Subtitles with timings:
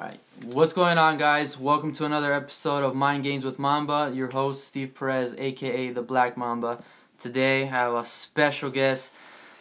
[0.00, 1.58] Alright, what's going on, guys?
[1.58, 4.10] Welcome to another episode of Mind Games with Mamba.
[4.14, 6.82] Your host, Steve Perez, aka the Black Mamba.
[7.18, 9.12] Today, I have a special guest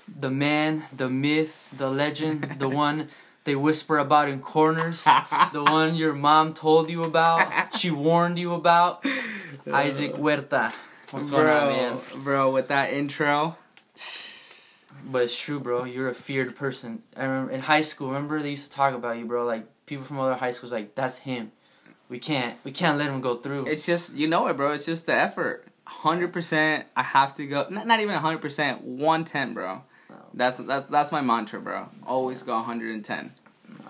[0.08, 3.10] the man, the myth, the legend, the one
[3.44, 5.04] they whisper about in corners,
[5.52, 9.06] the one your mom told you about, she warned you about,
[9.68, 10.72] Isaac Huerta.
[11.12, 11.98] What's going on, man?
[12.24, 13.58] Bro, with that intro.
[15.04, 15.84] But it's true, bro.
[15.84, 17.04] You're a feared person.
[17.18, 18.08] I remember in high school.
[18.08, 19.46] Remember they used to talk about you, bro.
[19.46, 21.52] Like people from other high schools, like that's him.
[22.08, 23.66] We can't, we can't let him go through.
[23.68, 24.72] It's just you know it, bro.
[24.72, 25.66] It's just the effort.
[25.86, 26.86] Hundred percent.
[26.96, 27.68] I have to go.
[27.70, 28.84] Not, not even hundred percent.
[28.84, 29.84] One ten, bro.
[30.34, 31.90] That's that's that's my mantra, bro.
[32.06, 33.34] Always go hundred and ten.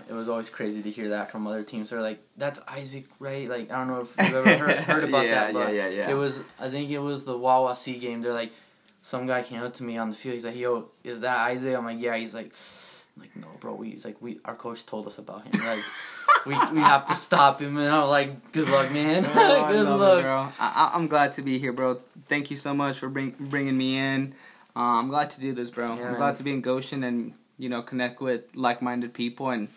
[0.09, 1.90] It was always crazy to hear that from other teams.
[1.90, 5.26] They're like, "That's Isaac, right?" Like I don't know if you've ever heard, heard about
[5.27, 6.09] Yeah, that, but yeah, yeah, yeah.
[6.09, 6.43] it was.
[6.59, 8.21] I think it was the Wawa C game.
[8.21, 8.52] They're like,
[9.02, 10.34] some guy came up to me on the field.
[10.34, 12.54] He's like, "Yo, is that Isaac?" I'm like, "Yeah." He's like,
[13.16, 15.62] I'm like, "No, bro." We he's like, "We our coach told us about him.
[15.66, 15.84] Like,
[16.45, 19.26] we we have to stop him." And I'm like, "Good luck, man.
[19.27, 20.48] Oh, Good luck." it, bro.
[20.60, 21.99] I, I'm glad to be here, bro.
[22.27, 24.34] Thank you so much for bring, bringing me in.
[24.76, 25.87] Uh, I'm glad to do this, bro.
[25.87, 26.15] Yeah, I'm man.
[26.15, 29.68] glad to be in Goshen and you know connect with like-minded people, and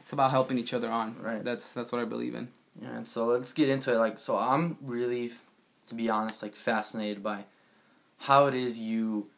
[0.00, 1.16] it's about helping each other on.
[1.20, 1.44] Right.
[1.44, 2.48] That's that's what I believe in.
[2.80, 3.98] Yeah, and so let's get into it.
[3.98, 5.32] Like, so I'm really,
[5.88, 7.44] to be honest, like fascinated by
[8.18, 9.28] how it is you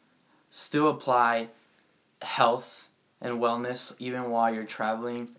[0.51, 1.47] still apply
[2.21, 2.89] health
[3.23, 5.29] and wellness even while you're traveling.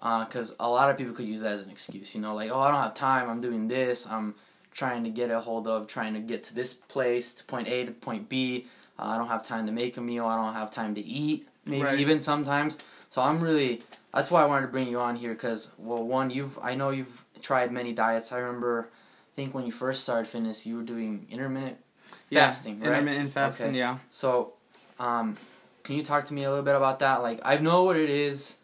[0.00, 2.60] Because a lot of people could use that as an excuse, you know, like, oh,
[2.60, 3.30] I don't have time.
[3.30, 4.06] I'm doing this.
[4.06, 4.34] I'm
[4.70, 7.84] trying to get a hold of, trying to get to this place, to point A
[7.86, 8.66] to point B.
[8.98, 10.26] Uh, I don't have time to make a meal.
[10.26, 11.98] I don't have time to eat, maybe Right.
[11.98, 12.78] even sometimes.
[13.10, 13.82] So I'm really
[14.14, 16.90] that's why I wanted to bring you on here because well, one, you've I know
[16.90, 18.30] you've tried many diets.
[18.32, 21.78] I remember, I think when you first started fitness, you were doing intermittent
[22.32, 22.88] fasting, right?
[22.88, 23.78] Intermittent fasting, Okay.
[23.78, 23.98] yeah.
[24.10, 24.54] So,
[24.98, 25.36] um,
[25.88, 27.22] can you talk to me a little bit about that?
[27.22, 28.56] Like, I know what it is.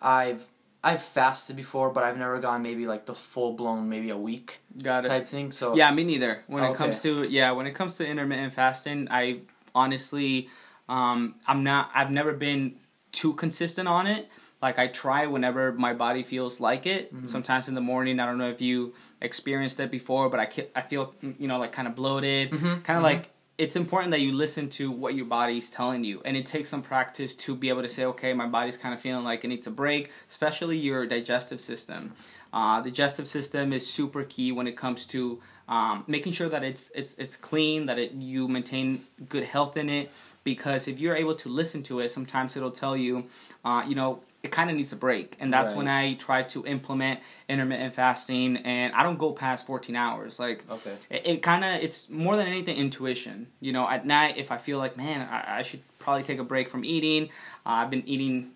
[0.00, 0.48] I've
[0.82, 4.60] I've fasted before, but I've never gone maybe like the full blown maybe a week
[4.82, 5.08] Got it.
[5.08, 5.52] type thing.
[5.52, 6.42] So Yeah, me neither.
[6.46, 6.72] When Okay.
[6.72, 9.40] it comes to yeah, when it comes to intermittent fasting, I
[9.74, 10.48] honestly,
[10.88, 11.90] um, I'm not.
[11.94, 12.76] I've never been
[13.12, 14.26] too consistent on it.
[14.62, 17.14] Like I try whenever my body feels like it.
[17.14, 17.28] Mhm.
[17.28, 20.80] Sometimes in the morning, I don't know if you experienced it before, but I I
[20.80, 23.12] feel you know like kind of bloated, Mhm, kind of mhm.
[23.12, 23.28] like.
[23.60, 26.80] It's important that you listen to what your body's telling you, and it takes some
[26.80, 29.66] practice to be able to say, okay, my body's kind of feeling like it needs
[29.66, 32.14] a break, especially your digestive system.
[32.54, 36.64] Uh, the digestive system is super key when it comes to um, making sure that
[36.64, 40.10] it's it's it's clean, that it you maintain good health in it.
[40.42, 43.24] Because if you're able to listen to it, sometimes it'll tell you,
[43.62, 46.64] uh, you know, it kind of needs a break, and that's when I try to
[46.64, 50.38] implement intermittent fasting, and I don't go past 14 hours.
[50.38, 53.48] Like okay, it, it kind of it's more than anything intuition.
[53.60, 56.44] You know, at night if I feel like man, I, I should probably take a
[56.44, 57.24] break from eating.
[57.66, 58.52] Uh, I've been eating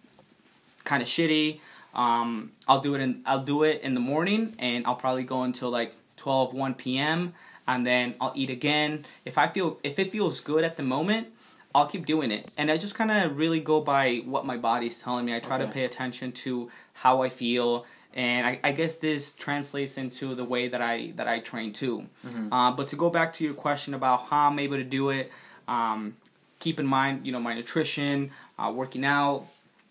[0.84, 1.60] kind of shitty.
[1.94, 5.42] Um, I'll do it in I'll do it in the morning, and I'll probably go
[5.42, 7.34] until like 12, 1 p.m.
[7.68, 9.04] and then I'll eat again.
[9.26, 11.28] If I feel if it feels good at the moment.
[11.74, 15.02] I'll keep doing it, and I just kind of really go by what my body's
[15.02, 15.34] telling me.
[15.34, 19.98] I try to pay attention to how I feel, and I, I guess this translates
[19.98, 22.06] into the way that I that I train too.
[22.24, 22.48] Mhm.
[22.52, 25.32] Uh, but to go back to your question about how I'm able to do it,
[25.66, 26.14] um,
[26.60, 29.46] keep in mind, you know, my nutrition, uh, working out,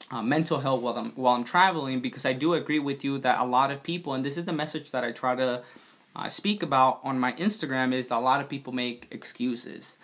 [0.10, 3.40] uh, mental health while I'm while I'm traveling, because I do agree with you that
[3.40, 5.64] a lot of people, and this is the message that I try to
[6.16, 9.98] uh, speak about on my Instagram, is that a lot of people make excuses,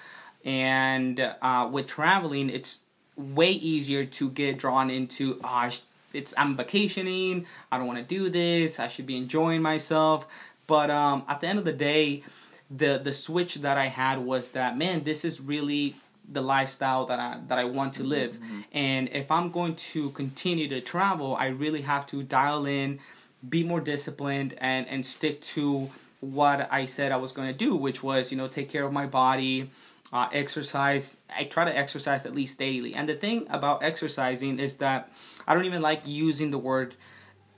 [0.45, 2.81] and uh, with traveling, it's
[3.15, 5.69] way easier to get drawn into ah,
[6.13, 10.27] it's I'm vacationing, I don't want to do this, I should be enjoying myself.
[10.67, 12.23] But um, at the end of the day,
[12.69, 15.95] the the switch that I had was that man, this is really
[16.31, 18.37] the lifestyle that I that I want to live.
[18.71, 22.99] And if I'm going to continue to travel, I really have to dial in,
[23.47, 25.89] be more disciplined, and and stick to
[26.21, 28.93] what I said I was going to do, which was you know take care of
[28.93, 29.71] my body,
[30.11, 31.17] uh, exercise.
[31.35, 32.93] I try to exercise at least daily.
[32.95, 35.11] And the thing about exercising is that
[35.47, 36.95] I don't even like using the word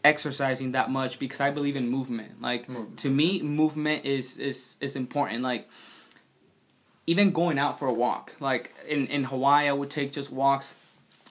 [0.03, 2.41] exercising that much because I believe in movement.
[2.41, 2.99] Like Movement.
[2.99, 5.43] to me, movement is is is important.
[5.43, 5.69] Like
[7.07, 8.35] even going out for a walk.
[8.39, 10.75] Like in in Hawaii, I would take just walks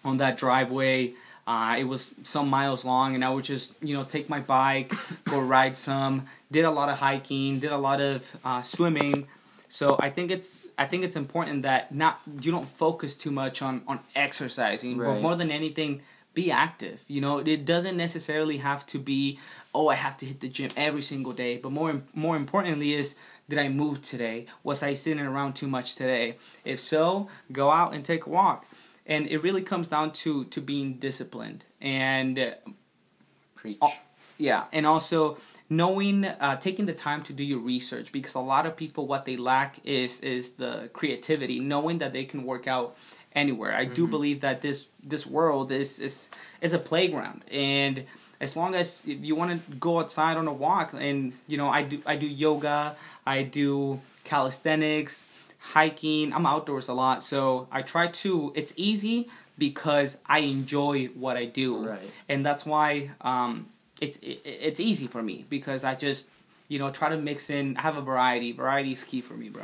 [0.05, 1.15] on that driveway.
[1.47, 4.93] Uh, it was some miles long, and I would just you know take my bike,
[5.25, 6.27] go ride some.
[6.51, 9.27] Did a lot of hiking, did a lot of uh, swimming.
[9.71, 13.63] So I think it's I think it's important that not you don't focus too much
[13.63, 16.03] on on exercising, but more than anything,
[16.35, 17.03] be active.
[17.07, 19.39] You know, it doesn't necessarily have to be
[19.73, 23.15] oh I have to hit the gym every single day, but more more importantly is
[23.49, 24.47] did I move today?
[24.65, 26.37] Was I sitting around too much today?
[26.65, 28.67] If so, go out and take a walk.
[29.07, 31.65] And it really comes down to to being disciplined.
[31.81, 32.51] And uh,
[33.55, 33.79] Preach.
[33.83, 33.93] Oh,
[34.39, 35.37] Yeah, and also
[35.71, 39.25] knowing, uh, taking the time to do your research because a lot of people what
[39.25, 42.97] they lack is is the creativity, knowing that they can work out
[43.35, 43.73] anywhere.
[43.75, 44.11] I do Mhm.
[44.11, 46.29] believe that this this world is is
[46.61, 48.05] is a playground, and
[48.41, 51.69] as long as if you want to go outside on a walk, and you know,
[51.69, 55.27] I do I do yoga, I do calisthenics,
[55.75, 56.33] hiking.
[56.33, 58.53] I'm outdoors a lot, so I try to.
[58.57, 59.29] It's easy
[59.59, 62.11] because I enjoy what I do Right.
[62.31, 63.67] and that's why um,
[64.01, 66.27] it's it, it's easy for me because I just
[66.69, 68.53] you know try to mix in have a variety.
[68.53, 69.63] Variety is key for me, bro.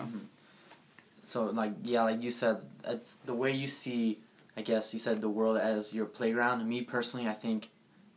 [1.27, 4.19] So like yeah, like you said, it's the way you see.
[4.59, 6.67] I guess you said the world as your playground.
[6.67, 7.69] Me personally, I think,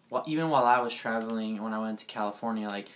[0.10, 2.88] well, even while I was traveling when I went to California, like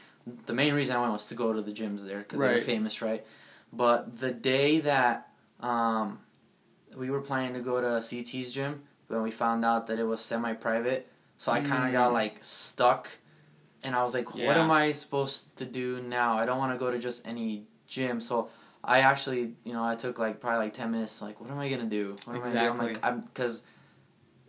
[0.46, 3.02] the main reason I went was to go to the gyms there because they're famous,
[3.02, 3.26] right?
[3.74, 5.30] But the day that
[5.60, 6.20] um,
[6.96, 10.22] we were planning to go to CT's gym, when we found out that it was
[10.22, 11.08] semi-private,
[11.38, 12.14] so I kind of got Mm.
[12.14, 13.10] like stuck,
[13.84, 14.64] and I was like, what Yeah.
[14.64, 16.34] am I supposed to do now?
[16.38, 18.50] I don't want to go to just any gym, so.
[18.86, 21.22] I actually, you know, I took like probably like ten minutes.
[21.22, 22.18] Like, what am I gonna do?
[22.26, 22.70] What am I gonna do?
[22.70, 23.64] I'm like, I'm because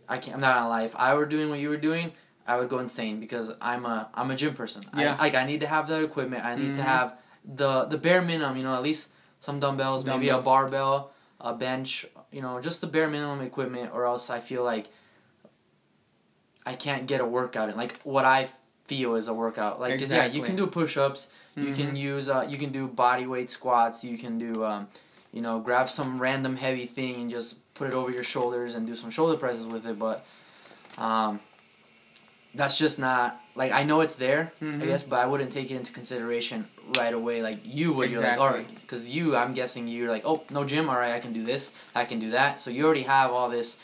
[0.09, 0.35] I can't.
[0.35, 0.83] I'm not gonna lie.
[0.83, 2.11] If I were doing what you were doing,
[2.45, 4.83] I would go insane because I'm a I'm a gym person.
[4.93, 5.15] Yeah.
[5.17, 6.43] I, like I need to have that equipment.
[6.43, 6.83] I need to Mhm.
[6.83, 8.57] have the the bare minimum.
[8.57, 9.07] You know, at least
[9.39, 12.05] some dumbbells, maybe a barbell, a bench.
[12.29, 14.87] You know, just the bare minimum equipment, or else I feel like
[16.65, 17.77] I can't get a workout in.
[17.77, 18.49] Like what I
[18.85, 19.79] feel is a workout.
[19.79, 21.27] Like 'cause, yeah, you can do push ups.
[21.55, 21.97] You can Mhm.
[21.97, 24.03] use uh, you can do body weight squats.
[24.03, 24.87] You can do um,
[25.31, 28.85] you know grab some random heavy thing and just put it over your shoulders and
[28.87, 29.97] do some shoulder presses with it.
[29.99, 30.25] But
[30.97, 31.39] um,
[32.53, 34.51] that's just not like I know it's there.
[34.61, 34.79] I Mhm.
[34.85, 36.67] guess, but I wouldn't take it into consideration
[36.97, 38.09] right away like you would.
[38.11, 38.47] You're like, Exactly.
[38.47, 40.89] all right, because you, I'm guessing you're like, oh, no gym.
[40.89, 41.71] All right, I can do this.
[41.93, 42.59] I can do that.
[42.59, 43.77] So you already have all this.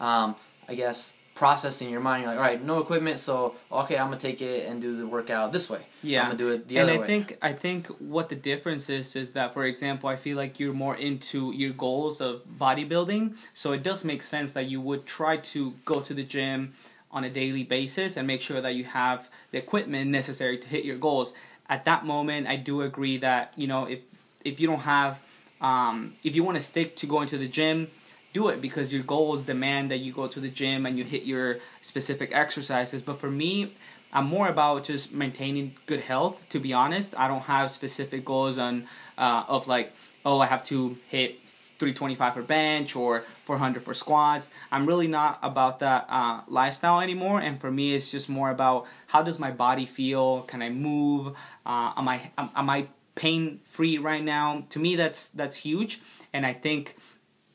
[0.00, 0.36] Um,
[0.68, 2.22] I guess processed in your mind.
[2.22, 3.18] You're like, all right, no equipment.
[3.18, 5.80] So okay, I'm gonna take it and do the workout this way.
[6.02, 6.20] Yeah.
[6.20, 7.06] I'm gonna do it the and other I way.
[7.06, 10.74] think I think what the difference is is that for example I feel like you're
[10.74, 15.38] more into your goals of bodybuilding so it does make sense that you would try
[15.54, 16.74] to go to the gym
[17.10, 20.84] on a daily basis and make sure that you have the equipment necessary to hit
[20.84, 21.32] your goals
[21.70, 24.00] at that moment I do agree that you know if
[24.44, 25.22] if you don't have
[25.62, 27.88] um, if you want to stick to going to the gym
[28.32, 31.24] do it because your goals demand that you go to the gym and you hit
[31.24, 33.72] your specific exercises but for me
[34.12, 36.40] I'm more about just maintaining good health.
[36.50, 38.86] To be honest, I don't have specific goals on
[39.16, 39.92] uh, of like,
[40.24, 41.38] oh, I have to hit
[41.78, 44.50] 325 for bench or 400 for squats.
[44.70, 47.40] I'm really not about that uh, lifestyle anymore.
[47.40, 50.42] And for me, it's just more about how does my body feel?
[50.42, 51.34] Can I move?
[51.64, 54.64] Uh, am I am, am I pain free right now?
[54.70, 56.00] To me, that's that's huge.
[56.32, 56.96] And I think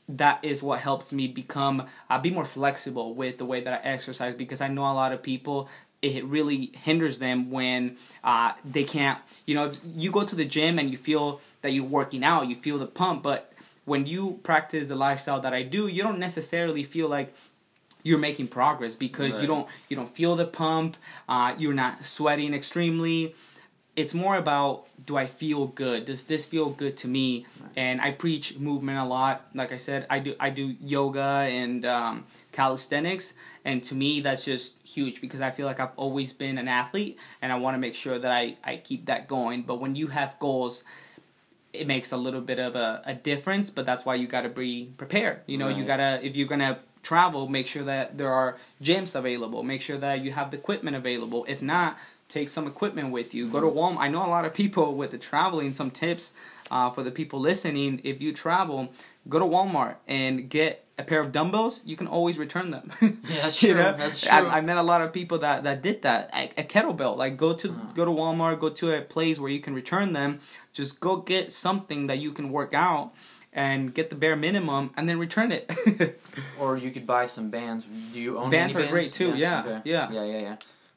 [0.08, 3.90] that is what helps me become uh, be more flexible with the way that I
[3.90, 5.68] exercise because I know a lot of people
[6.02, 10.78] it really hinders them when uh, they can't you know you go to the gym
[10.78, 13.52] and you feel that you're working out you feel the pump but
[13.86, 17.34] when you practice the lifestyle that I do you don't necessarily feel like
[18.04, 20.98] you're making progress because you don't you don't feel the pump
[21.28, 23.34] uh, you're not sweating extremely
[23.96, 26.06] it's more about do I feel good?
[26.06, 27.46] Does this feel good to me?
[27.76, 29.48] And I preach movement a lot.
[29.54, 33.34] Like I said, I do I do yoga and um, calisthenics,
[33.64, 37.18] and to me that's just huge because I feel like I've always been an athlete,
[37.42, 39.64] and I want to make sure that I I keep that going.
[39.64, 40.84] But when you have goals,
[41.72, 43.70] it makes a little bit of a, a difference.
[43.70, 45.42] But that's why you got to be prepared.
[45.48, 49.64] You know, you gotta if you're gonna travel, make sure that there are gyms available.
[49.64, 51.46] Make sure that you have the equipment available.
[51.48, 51.98] If not,
[52.30, 53.50] take some equipment with you.
[53.50, 53.98] Go to Walmart.
[54.00, 55.74] I know a lot of people with the traveling.
[55.74, 56.34] Some tips
[56.72, 58.92] uh, for the people listening: if you travel,
[59.30, 61.82] go to Walmart and get a pair of dumbbells.
[61.86, 62.90] You can always return them.
[63.02, 63.84] Yeah, that's You true.
[63.84, 63.94] know?
[63.98, 64.32] That's true.
[64.32, 66.30] I, I met a lot of people that, that did that.
[66.34, 67.94] A, a kettlebell, like go to Uh.
[67.94, 70.40] go to Walmart, go to a place where you can return them.
[70.74, 73.12] Just go get something that you can work out
[73.52, 75.66] and get the bare minimum, and then return it.
[76.60, 77.86] Or you could buy some bands.
[78.14, 79.82] Do you own Bands any are great too, yeah, okay.
[79.86, 80.12] yeah.
[80.12, 80.56] yeah, yeah, yeah.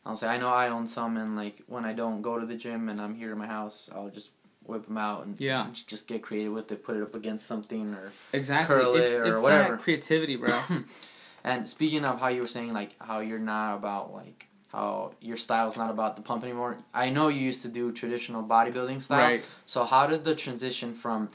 [0.09, 2.57] I'll say I know I own some, and like when I don't go to the
[2.57, 4.31] gym and I'm here in my house, I'll just
[4.65, 5.67] whip them out and Yeah.
[5.87, 8.11] just get creative with it, put it up against something or.
[8.33, 8.75] exactly.
[8.75, 9.77] Curl it it's or it's whatever.
[9.77, 10.61] creativity, bro.
[11.45, 15.37] And speaking of how you were saying like how you're not about like how your
[15.37, 16.79] style's not about the pump anymore.
[16.93, 19.21] I know you used to do traditional bodybuilding style.
[19.21, 19.45] right.
[19.65, 21.29] So how did the transition from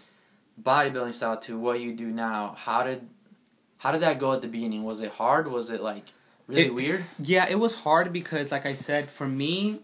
[0.62, 2.54] bodybuilding style to what you do now?
[2.58, 3.08] How did
[3.78, 4.84] how did that go at the beginning?
[4.84, 5.48] Was it hard?
[5.50, 6.12] Was it like
[6.48, 7.06] really It- weird?
[7.20, 9.80] Yeah, it was hard because, like I said, for me,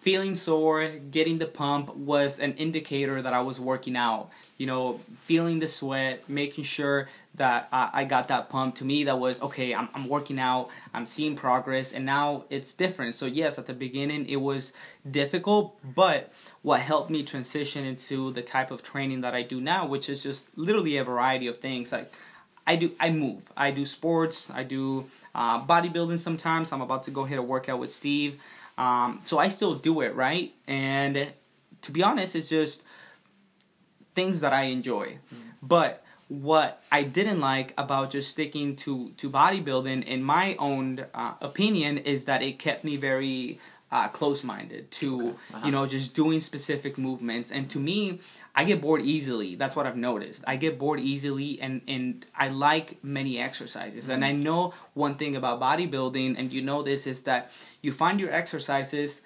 [0.00, 4.30] feeling sore, getting the pump was an indicator that I was working out.
[4.58, 8.76] you know, feeling the sweat, making sure that uh, I got that pump.
[8.76, 9.74] To me, that was okay.
[9.74, 10.68] I'm, I'm working out.
[10.94, 13.16] I'm seeing progress, and now it's different.
[13.16, 14.72] So yes, at the beginning it was
[15.10, 19.84] difficult, but what helped me transition into the type of training that I do now,
[19.84, 21.90] which is just literally a variety of things.
[21.90, 22.12] Like
[22.64, 23.42] I do, I move.
[23.56, 24.48] I do sports.
[24.48, 26.72] I do uh, bodybuilding sometimes.
[26.72, 28.40] I'm about to go hit a workout with Steve.
[28.78, 30.52] Um, so I still do it, right?
[30.66, 31.32] And
[31.82, 32.82] to be honest, it's just
[34.14, 35.18] things that I enjoy.
[35.32, 35.38] Mm.
[35.62, 41.34] But what I didn't like about just sticking to to bodybuilding, in my own uh,
[41.40, 43.60] opinion, is that it kept me very
[43.90, 45.36] uh, close minded to okay.
[45.54, 45.66] uh-huh.
[45.66, 47.52] you know just doing specific movements.
[47.52, 48.20] And to me,
[48.54, 49.54] I get bored easily.
[49.54, 50.44] That's what I've noticed.
[50.46, 54.08] I get bored easily, and and I like many exercises.
[54.08, 58.20] And I know one thing about bodybuilding, and you know this is that you find
[58.20, 59.22] your exercises,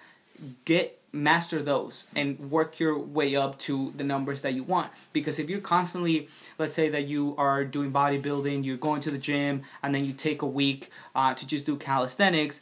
[0.65, 5.39] get master those and work your way up to the numbers that you want because
[5.39, 6.29] if you're constantly
[6.59, 10.13] let's say that you are doing bodybuilding you're going to the gym and then you
[10.13, 12.61] take a week uh, to just do calisthenics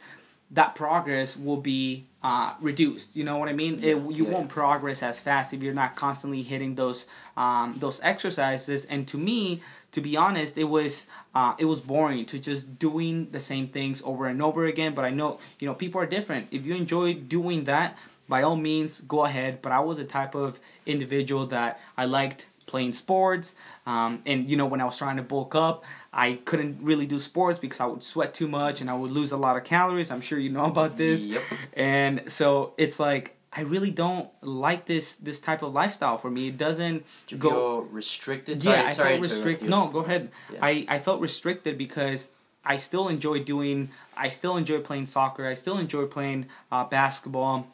[0.51, 3.15] that progress will be uh, reduced.
[3.15, 3.77] You know what I mean?
[3.77, 4.31] Yeah, it, you yeah.
[4.31, 7.05] won't progress as fast if you're not constantly hitting those
[7.37, 8.85] um, those exercises.
[8.85, 11.05] And to me, to be honest, it was
[11.35, 14.95] uh, it was boring to just doing the same things over and over again.
[14.95, 16.47] But I know you know people are different.
[16.49, 17.95] If you enjoy doing that,
[18.27, 19.61] by all means, go ahead.
[19.61, 23.53] But I was a type of individual that I liked playing sports.
[23.85, 25.83] Um, and you know, when I was trying to bulk up,
[26.17, 29.33] I couldn't really do sports because I would sweat too much and I would lose
[29.33, 30.09] a lot of calories.
[30.09, 31.27] I'm sure you know about this.
[31.27, 31.43] Yep.
[31.73, 36.47] And so it's like I really don't like this this type of lifestyle for me.
[36.47, 38.63] It doesn't Do you go feel restricted.
[38.63, 39.69] Yeah, sorry, I sorry felt restricted.
[39.69, 40.31] No, go ahead.
[40.53, 40.59] Yeah.
[40.61, 42.31] I I felt restricted because
[42.63, 43.89] I still enjoy doing.
[44.15, 45.45] I still enjoy playing soccer.
[45.45, 47.67] I still enjoy playing uh, basketball.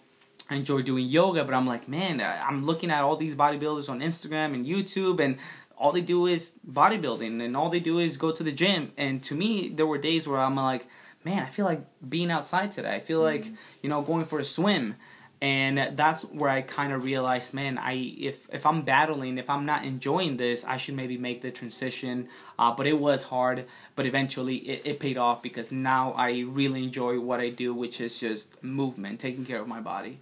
[0.50, 4.02] I enjoy doing yoga, but I'm like, man, I'm looking at all these bodybuilders on
[4.02, 5.38] Instagram and YouTube, and
[5.82, 8.92] all they do is bodybuilding, and all they do is go to the gym.
[8.98, 10.86] And to me, there were days where I'm like,
[11.24, 12.94] man, I feel like being outside today.
[12.94, 13.44] I feel mm-hmm.
[13.44, 14.96] like you know going for a swim,
[15.42, 19.66] and that's where I kind of realized, man, I if if I'm battling, if I'm
[19.66, 22.30] not enjoying this, I should maybe make the transition.
[22.60, 26.84] Uh, but it was hard, but eventually it, it paid off because now I really
[26.84, 30.20] enjoy what I do, which is just movement, taking care of my body.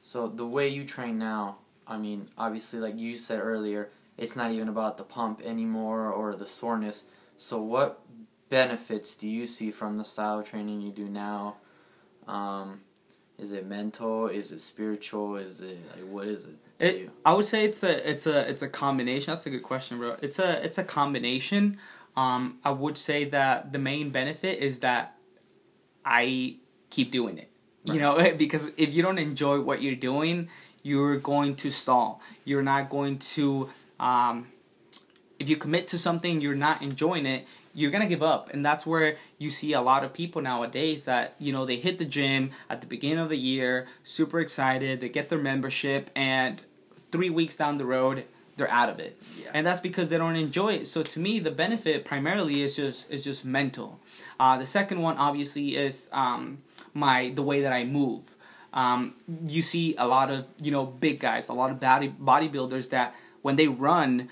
[0.00, 1.56] So the way you train now,
[1.88, 6.34] I mean, obviously, like you said earlier, it's not even about the pump anymore or
[6.34, 7.04] the soreness.
[7.36, 8.00] So what
[8.50, 11.56] benefits do you see from the style of training you do now?
[12.28, 12.82] Um,
[13.38, 14.26] is it mental?
[14.26, 15.36] Is it spiritual?
[15.36, 16.58] Is it like what is it?
[16.78, 19.32] it I would say it's a it's a it's a combination.
[19.32, 20.16] That's a good question, bro.
[20.20, 21.78] It's a it's a combination.
[22.14, 25.16] Um, I would say that the main benefit is that
[26.04, 26.56] I
[26.90, 27.50] keep doing it.
[27.86, 27.94] Right.
[27.94, 30.50] You know, because if you don't enjoy what you're doing,
[30.82, 32.20] you're going to stall.
[32.44, 33.70] You're not going to.
[34.00, 34.48] Um,
[35.38, 37.46] if you commit to something, you're not enjoying it.
[37.72, 41.36] You're gonna give up, and that's where you see a lot of people nowadays that
[41.38, 45.08] you know they hit the gym at the beginning of the year, super excited, they
[45.08, 46.60] get their membership, and
[47.12, 48.24] three weeks down the road,
[48.56, 49.50] they're out of it, yeah.
[49.54, 50.88] and that's because they don't enjoy it.
[50.88, 54.00] So to me, the benefit primarily is just is just mental.
[54.40, 56.58] Uh, the second one, obviously, is um,
[56.92, 58.34] my the way that I move.
[58.72, 59.14] Um,
[59.46, 63.14] you see a lot of you know big guys, a lot of body bodybuilders that
[63.42, 64.28] when they run,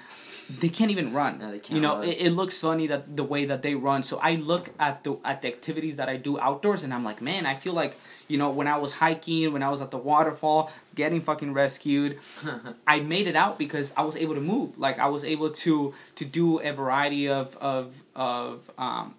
[0.51, 1.39] they can't even run.
[1.39, 4.03] No, you know, it, it, looks funny that the way that they run.
[4.03, 7.21] So I look at the at the activities that I do outdoors, and I'm like,
[7.21, 7.99] man, I feel like
[8.29, 12.19] you know when I was hiking, when I was at the waterfall, getting fucking rescued,
[12.87, 14.79] I made it out because I was able to move.
[14.79, 19.15] Like I was able to to do a variety of of of um,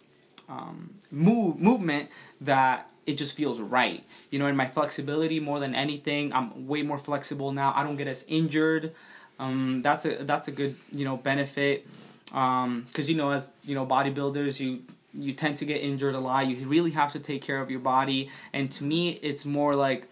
[0.50, 2.10] um, move movement
[2.42, 4.04] that it just feels right.
[4.32, 7.74] You know, in my flexibility more than anything, I'm way more flexible now.
[7.76, 8.94] I don't get as injured.
[9.40, 11.88] Um, that's a that's a good you know benefit
[12.26, 16.20] because um, you know as you know bodybuilders you you tend to get injured a
[16.20, 16.48] lot.
[16.48, 20.08] You really have to take care of your body, and to me, it's more like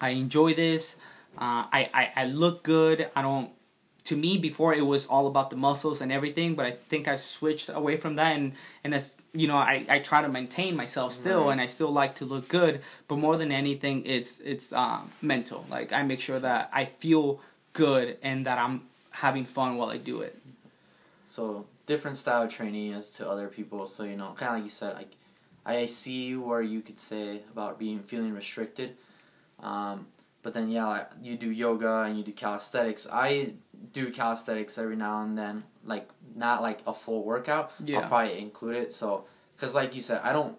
[0.00, 0.96] I enjoy this.
[1.38, 3.08] Uh, I, I I look good.
[3.14, 3.50] I don't
[4.06, 7.20] to me before it was all about the muscles and everything but i think i've
[7.20, 8.52] switched away from that and
[8.84, 11.52] and as you know i, I try to maintain myself still right.
[11.52, 15.66] and i still like to look good but more than anything it's it's uh, mental
[15.70, 17.40] like i make sure that i feel
[17.76, 20.38] good and that i'm having fun while i do it
[21.26, 24.70] so different style training as to other people so you know kind of like you
[24.70, 25.12] said like
[25.64, 28.96] i see where you could say about being feeling restricted
[29.60, 30.06] um,
[30.42, 33.08] but then yeah, like, you do yoga and you do calisthenics.
[33.10, 33.54] I
[33.92, 37.72] do calisthenics every now and then, like not like a full workout.
[37.84, 38.00] Yeah.
[38.00, 38.92] I'll probably include it.
[38.92, 39.24] So,
[39.56, 40.56] because like you said, I don't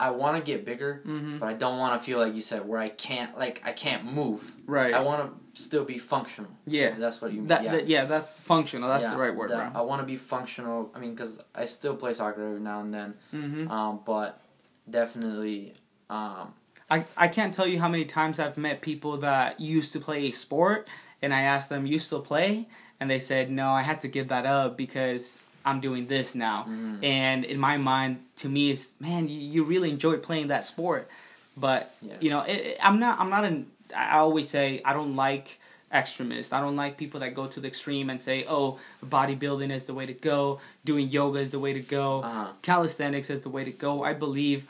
[0.00, 1.40] I want to get bigger, Mhm.
[1.40, 4.04] but I don't want to feel like you said where I can't like I can't
[4.04, 4.54] move.
[4.66, 4.94] Right.
[4.94, 6.52] I want to still be functional.
[6.66, 6.90] Yeah.
[6.92, 7.48] that's what you mean.
[7.48, 7.72] That, yeah.
[7.72, 8.88] that- yeah, that's functional.
[8.88, 9.74] That's Yeah, the right word, that-.
[9.74, 10.92] I want to be functional.
[10.94, 13.70] I mean, because I still play soccer every now and then, Mm-hmm.
[13.70, 14.40] um, but
[14.88, 15.74] definitely,
[16.10, 16.54] um,
[16.90, 20.24] I, I can't tell you how many times I've met people that used to play
[20.26, 20.88] a sport
[21.20, 22.68] and I asked them, You still play?
[23.00, 26.66] And they said, No, I had to give that up because I'm doing this now.
[26.68, 30.64] mm, And in my mind, to me, it's man, you, you really enjoyed playing that
[30.64, 31.08] sport.
[31.56, 32.14] But Yeah.
[32.20, 33.18] you know, it, it- I'm not.
[33.20, 33.66] I'm not an.
[33.94, 35.58] I always say I don't like
[35.92, 36.52] extremists.
[36.52, 39.94] I don't like people that go to the extreme and say, "Oh, bodybuilding is the
[39.94, 40.60] way to go.
[40.84, 42.20] Doing yoga is the way to go.
[42.22, 42.48] uh-huh.
[42.62, 44.66] Calisthenics is the way to go." I believe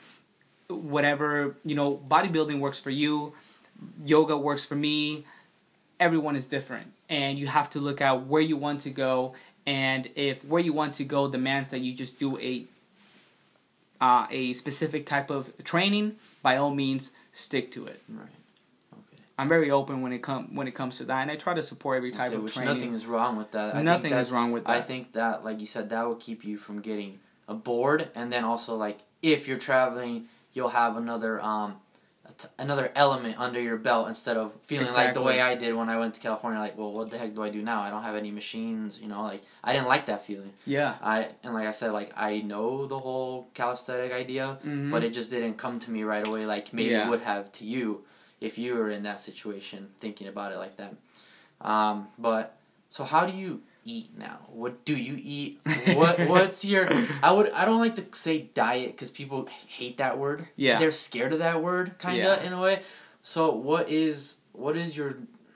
[0.68, 3.32] whatever you know, bodybuilding works for you.
[4.04, 5.24] Yoga works for me.
[6.00, 9.34] Everyone is different, and you have to look at where you want to go
[9.66, 12.64] and if where you want to go demands that you just do a
[14.00, 18.00] uh, a specific type of training, by all means stick to it.
[18.08, 18.28] right.
[18.92, 19.22] Okay.
[19.36, 21.62] I'm very open when it come when it comes to that, and I try to
[21.62, 22.74] support every type So, of which training.
[22.74, 23.70] nothing is wrong with that.
[23.70, 24.70] I think Nothing is wrong with that.
[24.76, 28.44] I think that, like you said, that will keep you from getting bored, and then
[28.44, 31.76] also like if you're traveling, you'll have another um
[32.36, 35.88] t- another element under your belt instead of feeling like the way I did when
[35.88, 36.58] I went to California.
[36.60, 37.80] Like, well, what the heck do I do now?
[37.80, 38.98] I don't have any machines.
[39.00, 40.52] You know, like I didn't like that feeling.
[40.66, 44.90] yeah, I and like I said, like I know the whole calisthenic idea, Mhm.
[44.90, 46.44] but it just didn't come to me right away.
[46.46, 47.06] Like maybe Yeah.
[47.06, 48.04] it would have to you
[48.40, 50.94] if you were in that situation, thinking about it like that.
[51.60, 52.56] Um, but
[52.88, 54.40] so how do you eat now?
[54.52, 55.60] What do you eat?
[55.94, 56.88] What what's your?
[57.22, 60.46] I would I don't like to say diet because people hate that word.
[60.56, 60.78] Yeah.
[60.78, 62.46] they're scared of that word, kind of Yeah.
[62.46, 62.82] in a way.
[63.22, 65.10] So what is what is your?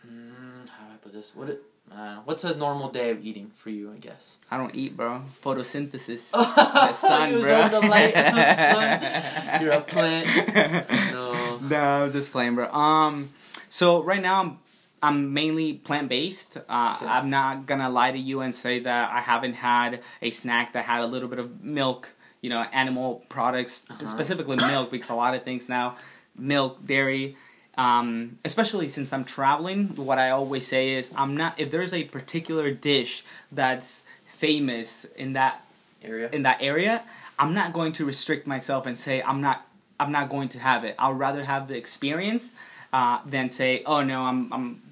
[0.07, 1.35] Mm, how do I put this?
[1.35, 1.63] What it,
[1.95, 3.93] uh, what's a normal day of eating for you?
[3.93, 4.39] I guess.
[4.51, 5.23] I don't eat, bro.
[5.45, 6.31] Photosynthesis.
[6.33, 7.69] the sun, bro.
[7.69, 9.63] the light of the sun.
[9.63, 10.91] You're a plant.
[11.13, 11.59] No.
[11.59, 12.73] No, I'm just playing, bro.
[12.73, 13.31] Um,
[13.69, 14.59] so right now I'm
[15.03, 16.57] I'm mainly plant based.
[16.69, 17.07] Uh, Okay.
[17.07, 20.85] I'm not gonna lie to you and say that I haven't had a snack that
[20.85, 22.11] had a little bit of milk.
[22.41, 24.05] You know, animal products, Uh-huh.
[24.07, 25.95] specifically milk, because a lot of things now,
[26.37, 27.37] milk, dairy.
[27.79, 31.59] Um, especially since I'm traveling, what I always say is I'm not.
[31.59, 35.65] If there's a particular dish that's famous in that
[36.03, 36.29] Area.
[36.33, 37.03] in that area,
[37.39, 39.65] I'm not going to restrict myself and say I'm not
[40.01, 40.95] I'm not going to have it.
[40.99, 42.51] I'll rather have the experience
[42.93, 44.83] uh, than say, oh no, I'm I'm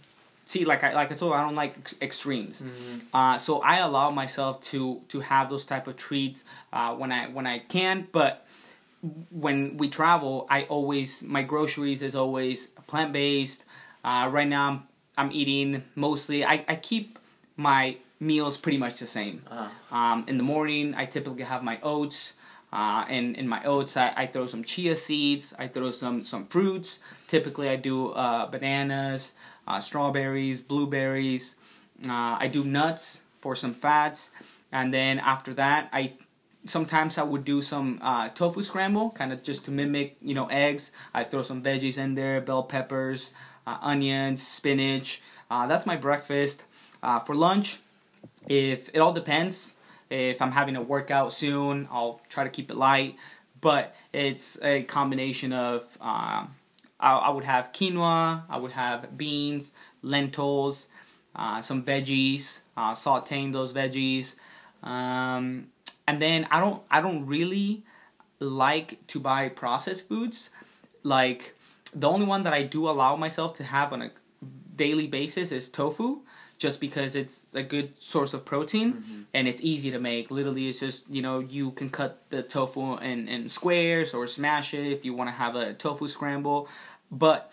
[0.50, 2.62] see like I like I told you, I don't like ex- extremes.
[2.62, 3.00] Mhm.
[3.14, 7.28] Uh, so I allow myself to to have those type of treats uh, when I
[7.28, 8.46] when I can, but
[9.30, 13.64] when we travel, I always my groceries is always plant based.
[14.04, 14.82] Uh, right now, I'm
[15.16, 16.44] I'm eating mostly.
[16.44, 17.18] I, I keep
[17.56, 19.42] my meals pretty much the same.
[19.50, 19.96] Uh-huh.
[19.96, 22.32] Um, in the morning, I typically have my oats.
[22.72, 25.52] Uh, and in my oats, I, I throw some chia seeds.
[25.58, 27.00] I throw some some fruits.
[27.26, 29.34] Typically, I do uh, bananas,
[29.66, 31.56] uh, strawberries, blueberries.
[32.08, 34.30] Uh, I do nuts for some fats,
[34.72, 36.12] and then after that, I
[36.64, 40.46] sometimes I would do some uh, tofu scramble, kind of just to mimic you know
[40.46, 40.92] eggs.
[41.12, 43.32] I throw some veggies in there, bell peppers,
[43.66, 45.22] uh, onions, spinach.
[45.50, 46.62] That's my breakfast.
[47.26, 47.80] For lunch,
[48.46, 49.74] if it all depends.
[50.10, 53.16] If I'm having a workout soon, I'll try to keep it light.
[53.60, 56.54] But it's a combination of um,
[56.98, 60.88] I, I would have quinoa, I would have beans, lentils,
[61.34, 64.36] uh, some veggies, uh, sauteing those veggies,
[64.82, 65.68] um,
[66.06, 67.84] and then I don't I don't really
[68.38, 70.50] like to buy processed foods.
[71.02, 71.54] Like
[71.94, 74.10] the only one that I do allow myself to have on a
[74.76, 76.20] daily basis is tofu
[76.60, 80.30] just because it's a good source of protein and it's easy to make.
[80.30, 84.74] Literally, it's just you know you can cut the tofu in, in squares or smash
[84.74, 86.68] it if you want to have a tofu scramble.
[87.10, 87.50] But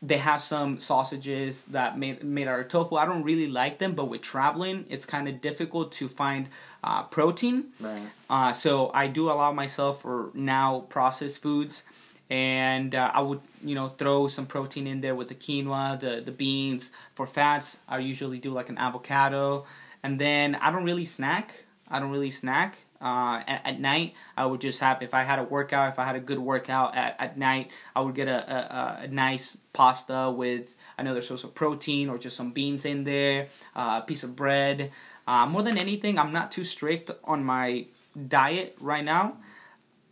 [0.00, 2.94] they have some sausages that made made out of tofu.
[2.94, 6.48] I don't really like them, but with traveling, it's kind of difficult to find
[6.84, 7.72] uh, protein.
[7.80, 8.02] Right.
[8.30, 11.82] Uh, so I do allow myself for now processed foods,
[12.28, 16.22] and uh, I would you know throw some protein in there with the quinoa, the
[16.24, 16.92] the beans.
[17.14, 19.64] For fats, I usually do like an avocado,
[20.02, 21.64] and then I don't really snack.
[21.88, 22.78] I don't really snack.
[22.98, 26.04] Uh, at, at night, I would just have if I had a workout, if I
[26.06, 30.30] had a good workout at, at night, I would get a, a, a nice pasta
[30.34, 34.34] with another source of protein or just some beans in there, uh, a piece of
[34.34, 34.92] bread.
[35.26, 37.86] Uh, more than anything, I'm not too strict on my
[38.28, 39.36] diet right now.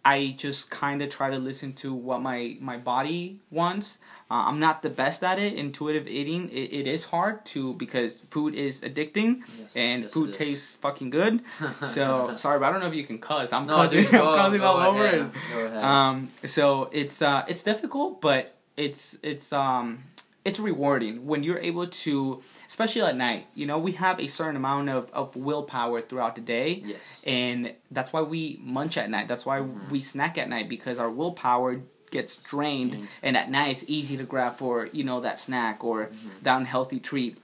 [0.04, 3.98] I just kind of try to listen to what my my body wants.
[4.30, 5.52] Uh, I'm not the best at it.
[5.54, 10.32] Intuitive eating, it, it is hard to because food is addicting Yes, and yes, food
[10.32, 11.42] tastes fucking good.
[11.86, 13.52] So sorry, but I don't know if you can cuss.
[13.52, 15.30] I'm no, cussing, dude, go, I'm cussing go all over ahead.
[15.56, 15.76] it.
[15.76, 20.04] Um, so it's uh, it's difficult, but it's it's um,
[20.44, 22.42] it's rewarding when you're able to,
[22.74, 23.46] especially at night.
[23.54, 27.22] You know, we have a certain amount of, of willpower throughout the day, yes.
[27.24, 29.28] and that's why we munch at night.
[29.28, 29.90] That's why Mm-hmm.
[29.90, 33.08] we snack at night because our willpower gets drained, Drained.
[33.22, 36.28] and at night it's easy to grab for you know that snack or Mm-hmm.
[36.42, 37.38] that unhealthy treat.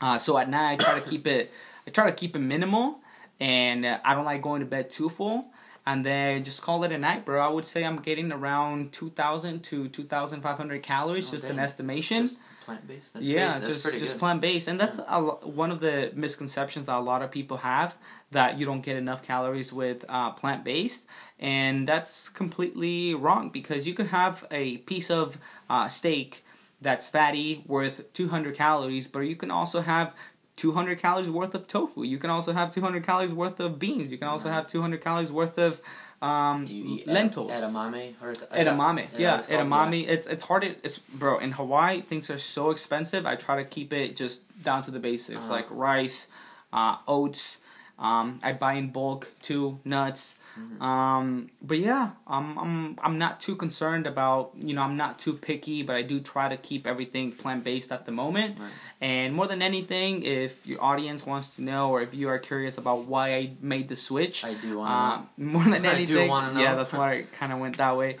[0.00, 1.50] Uh, so at night I try to keep it.
[1.86, 2.98] I try to keep it minimal,
[3.40, 5.46] and uh, I don't like going to bed too full.
[5.86, 7.40] And then just call it a night, bro.
[7.40, 11.32] I would say I'm getting around two thousand to two thousand five hundred calories, Oh,
[11.32, 12.24] just an estimation.
[12.24, 13.14] Just plant based.
[13.14, 17.00] That's yeah, just just plant based, and that's a, one of the misconceptions that a
[17.00, 17.94] lot of people have
[18.32, 21.06] that you don't get enough calories with uh, plant based,
[21.38, 25.38] and that's completely wrong because you can have a piece of
[25.70, 26.44] uh, steak
[26.80, 30.12] that's fatty worth 200 calories, but you can also have
[30.56, 32.02] 200 calories worth of tofu.
[32.02, 34.10] You can also have 200 calories worth of beans.
[34.10, 35.80] You can also have 200 calories worth of
[36.22, 37.52] um, Do you eat lentils.
[37.52, 39.66] Edamame or is, is Edamame, that yeah, what it's called?
[39.68, 40.08] edamame.
[40.08, 40.62] It's it's hard.
[40.62, 42.00] To, it's bro in Hawaii.
[42.00, 43.26] Things are so expensive.
[43.26, 45.52] I try to keep it just down to the basics, Uh-huh.
[45.54, 46.28] like rice,
[46.72, 47.58] uh, oats.
[47.98, 50.35] Um, I buy in bulk too, nuts.
[50.58, 50.80] Mhm.
[50.82, 55.34] Um, but yeah, I'm I'm I'm not too concerned about you know I'm not too
[55.34, 58.58] picky, but I do try to keep everything plant based at the moment.
[58.58, 58.70] Right.
[59.00, 62.78] And more than anything, if your audience wants to know, or if you are curious
[62.78, 66.60] about why I made the switch, I do want uh, more than anything, know.
[66.60, 68.16] yeah, that's why I kind of went that way.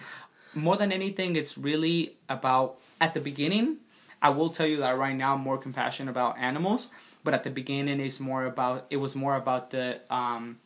[0.54, 3.78] More than anything, it's really about at the beginning.
[4.22, 6.88] I will tell you that right now I'm more compassionate about animals,
[7.22, 10.58] but at the beginning it's more about it was more about the um,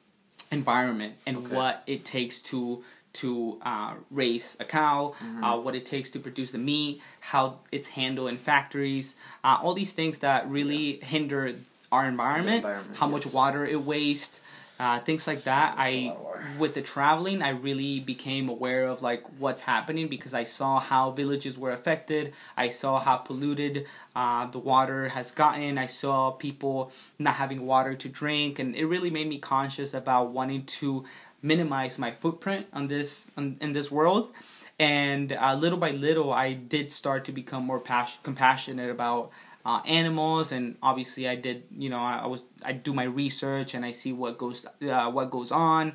[0.50, 1.54] environment and Okay.
[1.54, 2.82] what it takes to
[3.12, 5.42] to uh, raise a cow, Mm-hmm.
[5.42, 9.74] uh, what it takes to produce the meat, how it's handled in factories, uh, all
[9.74, 11.56] these things that really hinder
[11.90, 14.38] our environment, environment, how much water it wastes,
[14.80, 15.76] uh, things like that.
[15.76, 16.44] That's I lot of water.
[16.58, 21.10] with the traveling, I really became aware of like what's happening because I saw how
[21.10, 22.32] villages were affected.
[22.56, 25.76] I saw how polluted uh, the water has gotten.
[25.76, 30.30] I saw people not having water to drink, and it really made me conscious about
[30.30, 31.04] wanting to
[31.42, 34.32] minimize my footprint on this on, in this world.
[34.78, 39.30] And uh, little by little, I did start to become more pas- compassionate about
[39.70, 41.58] uh, animals, and obviously, I did.
[41.84, 45.10] You know, I, I was I do my research and I see what goes uh,
[45.10, 45.92] what goes on.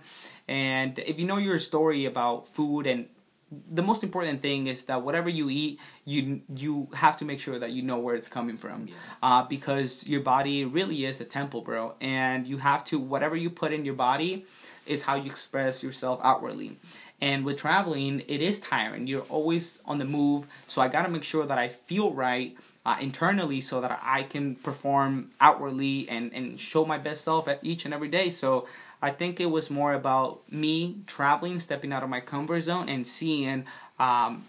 [0.48, 3.08] And if you know your story about food and
[3.80, 7.58] the most important thing is that whatever you eat, you you have to make sure
[7.60, 8.94] that you know where it's coming from, Yeah.
[9.28, 13.50] uh, because your body really is a temple, bro, and you have to whatever you
[13.50, 14.46] put in your body
[14.86, 16.78] is how you express yourself outwardly.
[17.22, 19.08] And with traveling, it is tiring.
[19.08, 22.58] You're always on the move, so I got to make sure that I feel right
[22.86, 27.60] uh, internally, so that I can perform outwardly and and show my best self at
[27.64, 28.30] each and every day.
[28.30, 28.68] So
[29.02, 33.06] I think it was more about me traveling, stepping out of my comfort zone, and
[33.06, 33.66] seeing
[34.00, 34.46] um,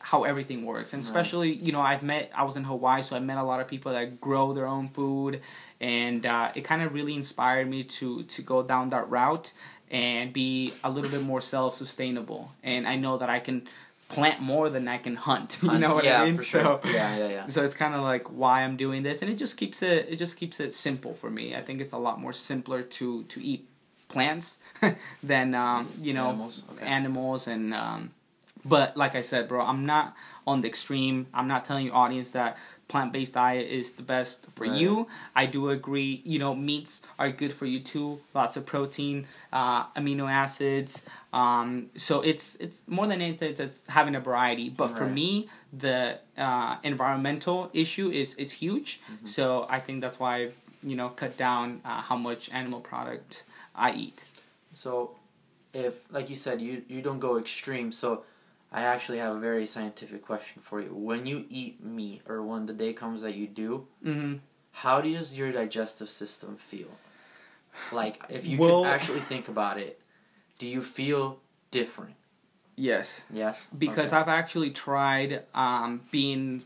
[0.00, 0.92] how everything works.
[0.92, 1.06] And Right.
[1.08, 3.68] especially, you know, I've met, I was in Hawaii, so I met a lot of
[3.68, 5.40] people that grow their own food,
[5.80, 9.52] and uh, it kind of really inspired me to to go down that route
[9.90, 12.52] and be a little bit more self sustainable.
[12.62, 13.68] And I know that I can
[14.08, 15.58] plant more than I can hunt.
[15.68, 16.36] You know what yeah, I mean?
[16.36, 16.80] For sure.
[16.82, 17.46] So yeah, yeah, yeah.
[17.48, 20.16] so it's kind of like why I'm doing this, and it just keeps it it
[20.16, 21.54] just keeps it simple for me.
[21.54, 23.68] I think it's a lot more simpler to to eat
[24.08, 24.58] plants
[25.22, 26.86] than um, you know Animals, okay.
[26.86, 28.10] animals and um,
[28.64, 30.14] but like I said, bro, I'm not
[30.46, 31.26] on the extreme.
[31.32, 32.56] I'm not telling your audience that
[32.88, 34.80] plant based diet is the best for Right.
[34.80, 35.06] you.
[35.36, 36.22] I do agree.
[36.24, 38.20] You know, meats are good for you too.
[38.34, 41.02] Lots of protein, uh, amino acids.
[41.32, 44.70] Um, so it's it's more than anything, it's having a variety.
[44.70, 49.00] But for me, the uh, environmental issue is is huge.
[49.12, 49.26] Mm-hmm.
[49.26, 53.44] So I think that's why I've you know cut down uh, how much animal product
[53.74, 54.24] I eat.
[54.72, 55.10] So,
[55.74, 57.92] if like you said, you you don't go extreme.
[57.92, 58.22] So,
[58.70, 60.94] I actually have a very scientific question for you.
[60.94, 64.36] When you eat meat, or when the day comes that you do, hmm
[64.72, 66.88] how does your digestive system feel?
[67.90, 70.00] Like, if you Well- could actually think about it,
[70.58, 71.40] do you feel
[71.72, 72.14] different?
[72.76, 73.22] Yes.
[73.30, 73.66] Yes.
[73.76, 74.20] because Okay.
[74.20, 76.62] I've actually tried um, being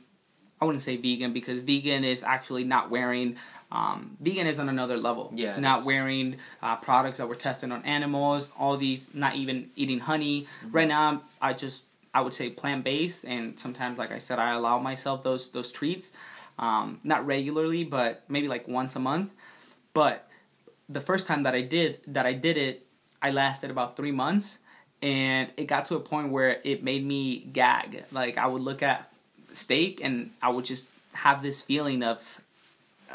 [0.61, 3.37] I wouldn't say vegan because vegan is actually not wearing
[3.73, 5.33] um, vegan is on another level.
[5.35, 5.87] Yeah, not is.
[5.87, 8.49] wearing uh, products that were tested on animals.
[8.59, 10.43] All these, not even eating honey.
[10.43, 10.71] Mm-hmm.
[10.77, 11.85] Right now, I just
[12.15, 15.73] I would say plant based, and sometimes, like I said, I allow myself those those
[15.73, 16.13] treats.
[16.59, 19.33] Um, not regularly, but maybe like once a month.
[19.95, 20.29] But
[20.89, 22.87] the first time that I did that I did it,
[23.21, 24.59] I lasted about three months,
[25.01, 28.05] and it got to a point where it made me gag.
[28.13, 29.11] Like I would look at
[29.53, 32.41] steak and I would just have this feeling of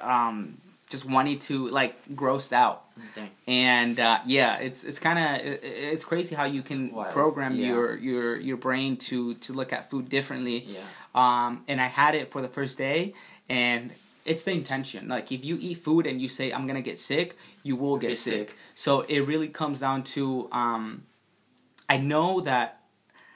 [0.01, 0.57] um,
[0.89, 2.85] just wanting to like grossed out.
[3.15, 3.29] Dang.
[3.47, 7.67] And uh, yeah, it's it's kind of it, it's crazy how you can program Yeah.
[7.67, 10.65] your your your brain to to look at food differently.
[10.65, 10.79] Yeah.
[11.13, 13.13] Um, and I had it for the first day,
[13.49, 13.91] and
[14.25, 15.07] it's the intention.
[15.07, 18.09] Like if you eat food and you say I'm gonna get sick, you will get
[18.09, 18.49] Get sick.
[18.49, 18.57] sick.
[18.75, 21.03] So it really comes down to um,
[21.89, 22.81] I know that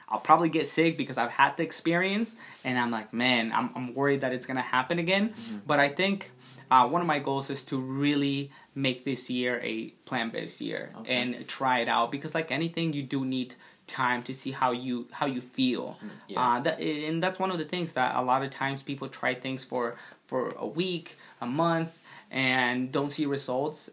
[0.08, 3.94] I'll probably get sick because I've had the experience, and I'm like, man, I'm I'm
[3.94, 5.30] worried that it's gonna happen again.
[5.30, 5.58] Mm-hmm.
[5.66, 6.30] But I think.
[6.72, 8.38] Uh, one of my goals is to really
[8.86, 9.74] make this year a
[10.08, 11.14] plant-based year Okay.
[11.16, 13.50] and try it out because like anything you do need
[13.86, 15.86] time to see how you how you feel
[16.28, 16.40] Yeah.
[16.42, 19.32] uh, that, and that's one of the things that a lot of times people try
[19.46, 19.84] things for
[20.30, 21.06] for a week,
[21.46, 21.92] a month,
[22.30, 23.90] and don't see results.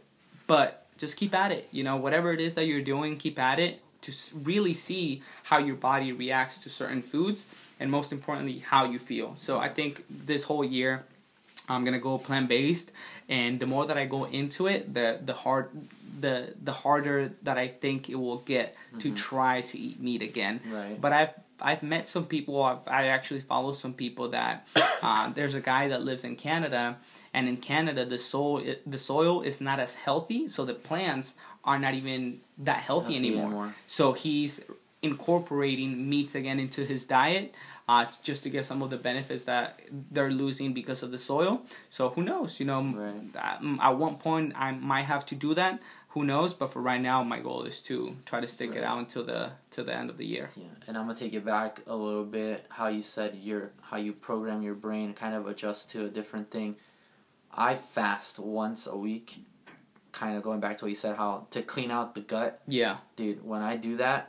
[0.48, 0.70] But
[1.04, 1.64] just keep at it.
[1.78, 3.74] You know, whatever it is that you're doing, keep at it
[4.06, 4.12] to
[4.52, 7.40] really see how your body reacts to certain foods,
[7.80, 9.30] and most importantly, how you feel.
[9.36, 10.94] So I think this whole year.
[11.70, 12.92] I'm gonna go plant based,
[13.30, 15.70] and the more that I go into it, the the hard
[16.20, 20.60] the the harder that I think it will get to try to eat meat again.
[20.70, 21.00] Right.
[21.00, 22.62] But I've I've met some people.
[22.64, 24.68] I've, I actually follow some people that
[25.04, 26.98] uh, there's a guy that lives in Canada,
[27.34, 31.78] and in Canada the soil the soil is not as healthy, so the plants are
[31.78, 33.46] not even that healthy, Healthy anymore.
[33.46, 33.76] anymore.
[33.86, 34.62] So he's
[35.02, 37.54] incorporating meats again into his diet.
[37.90, 39.80] Uh, just to get some of the benefits that
[40.12, 41.54] they're losing because of the soil.
[41.90, 42.60] So who knows?
[42.60, 43.34] You know, Right.
[43.64, 45.74] mm, at one point I might have to do that.
[46.10, 46.54] Who knows?
[46.54, 49.42] But for right now, my goal is to try to stick it out until the
[49.76, 50.48] to the end of the year.
[50.56, 52.58] Yeah, and I'm gonna take it back a little bit.
[52.78, 56.48] How you said your how you program your brain, kind of adjust to a different
[56.52, 56.76] thing.
[57.52, 59.28] I fast once a week,
[60.12, 62.98] kind of going back to what you said, how to clean out the gut, Yeah.
[63.16, 63.44] dude.
[63.44, 64.22] When I do that,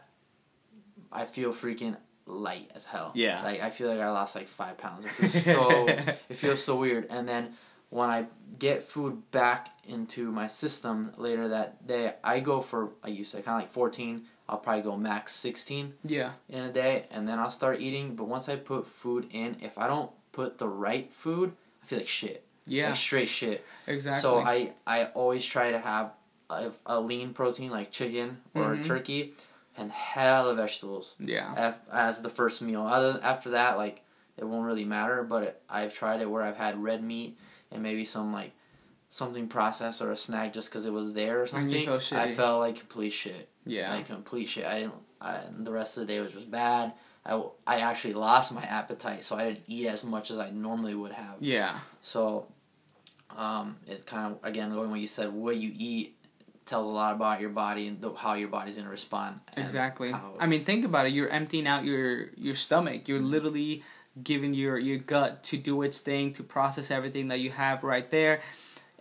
[1.13, 1.97] I feel freaking
[2.31, 3.13] light as hell.
[3.15, 3.43] Yeah.
[3.43, 5.05] like I feel like I lost like five pounds.
[5.05, 5.87] It feels so
[6.29, 7.07] it feels so weird.
[7.11, 7.55] And then
[7.91, 8.27] when I
[8.59, 13.45] get food back into my system later that day, I go for like you said,
[13.45, 14.23] kind of like fourteen.
[14.49, 16.33] I'll probably go max sixteen Yeah.
[16.49, 18.17] in a day and then I'll start eating.
[18.17, 21.99] But once I put food in, if I don't put the right food, I feel
[21.99, 22.45] like shit.
[22.67, 22.89] Yeah.
[22.89, 23.65] Like straight shit.
[23.87, 24.21] Exactly.
[24.21, 26.13] So I, I always try to have
[26.49, 28.85] a, a lean protein like chicken or Mhm.
[28.85, 29.35] turkey
[29.81, 31.53] and hella vegetables Yeah.
[31.57, 32.83] af- as the first meal.
[32.83, 34.03] Other after that, like
[34.37, 35.23] it won't really matter.
[35.25, 37.39] But it, I've tried it where I've had red meat
[37.73, 38.53] and maybe some like
[39.11, 41.85] something processed or a snack just because it was there or something.
[41.87, 43.93] felt I felt like complete shit Yeah.
[43.95, 44.65] like complete shit.
[44.67, 44.95] I didn't.
[45.21, 46.93] I, and the rest of the day was just bad.
[47.27, 50.95] I, I actually lost my appetite, so I didn't eat as much as I normally
[50.95, 51.37] would have.
[51.41, 51.81] yeah.
[52.01, 52.47] So,
[53.37, 55.33] um, it's kind of again going what you said.
[55.33, 56.17] What you eat
[56.71, 59.41] tells a lot about your body and the, how your body's gonna respond.
[59.57, 60.11] Exactly.
[60.13, 61.13] how- I mean, think about it.
[61.13, 63.09] You're emptying out your your stomach.
[63.09, 63.83] You're literally
[64.23, 68.09] giving your your gut to do its thing to process everything that you have right
[68.11, 68.41] there.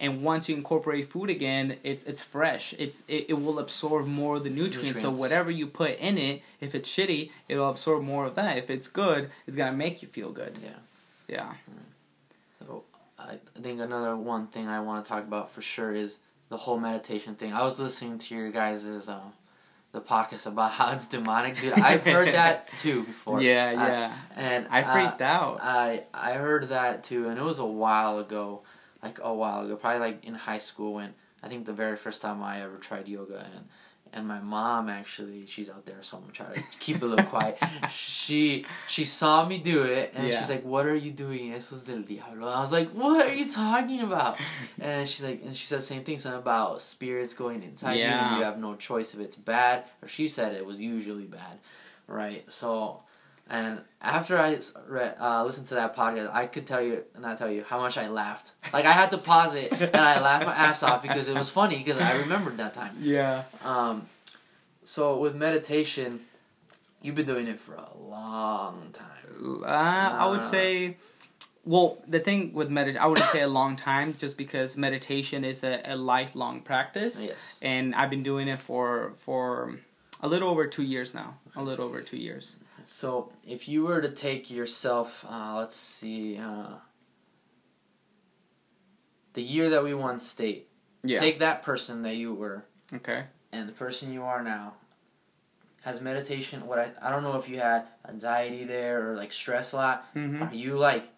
[0.02, 2.74] And once you incorporate food again, it's it's fresh.
[2.80, 5.02] It's it, it will absorb more of the nutrients.
[5.02, 8.58] So whatever you put in it, if it's shitty, it'll absorb more of that.
[8.58, 10.54] If it's good, it's gonna make you feel good.
[10.64, 10.80] yeah.
[11.28, 11.54] Yeah.
[12.66, 12.84] So
[13.18, 16.58] I I think another one thing I want to talk about for sure is the
[16.58, 17.54] whole meditation thing.
[17.54, 19.34] I was listening to your guys's um,
[19.92, 21.74] the podcast about how it's demonic, dude.
[21.74, 23.42] I've heard that too before.
[23.42, 24.14] Yeah, I- yeah.
[24.36, 25.60] and I uh, freaked out.
[25.62, 28.62] I I heard that too, and it was a while ago,
[29.02, 32.22] like a while ago, probably like in high school when I think the very first
[32.22, 33.66] time I ever tried yoga, and
[34.14, 37.06] and my mom actually she's out there, so I'm gonna try to keep it a
[37.06, 37.58] little quiet.
[37.92, 40.40] She she saw me do it, and Yeah.
[40.40, 41.54] she's like, "What are you doing?
[41.54, 44.38] Eso es del diablo." I was like, "What are you talking about?"
[44.80, 48.04] and she's like, and she said the same thing, something about spirits going inside you,
[48.06, 51.60] and you have no choice if it's bad, or she said it was usually bad,
[52.08, 52.44] right?
[52.52, 53.02] So.
[53.50, 57.50] And after I re- uh, listened to that podcast, I could tell you, not tell
[57.52, 58.52] you, how much I laughed.
[58.72, 61.50] Like I had to pause it, and I laughed my ass off because it was
[61.50, 62.96] funny because I remembered that time.
[63.00, 63.44] Yeah.
[63.66, 64.08] Um,
[64.84, 66.22] so with meditation,
[67.02, 69.64] you've been doing it for a long time.
[69.64, 70.44] Uh, I would Uh.
[70.44, 70.98] say,
[71.66, 75.64] well, the thing with meditation, I wouldn't say a long time, just because meditation is
[75.64, 77.58] a, a lifelong practice, Yes.
[77.62, 79.80] and I've been doing it for for
[80.22, 81.38] a little over two years now.
[81.56, 82.56] A little over two years.
[82.90, 86.78] So if you were to take yourself, uh, let's see, uh,
[89.34, 90.70] the year that we won state,
[91.04, 91.20] Yeah.
[91.20, 93.26] take that person that you were okay.
[93.52, 94.74] and the person you are now.
[95.82, 96.66] Has meditation?
[96.66, 100.06] What I I don't know if you had anxiety there or like stress a lot.
[100.14, 101.10] hmm Are you like